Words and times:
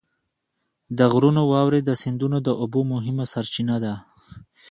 د 0.97 0.99
غرونو 1.11 1.41
واورې 1.51 1.81
د 1.83 1.91
سیندونو 2.01 2.37
د 2.47 2.49
اوبو 2.61 2.81
مهمه 2.93 3.25
سرچینه 3.33 3.75
ده. 3.83 3.93